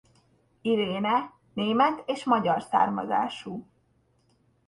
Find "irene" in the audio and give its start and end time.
0.63-1.33